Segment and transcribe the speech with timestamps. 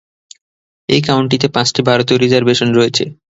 [0.89, 3.03] এই কাউন্টিতে পাঁচটি ভারতীয় রিজার্ভেশন রয়েছে।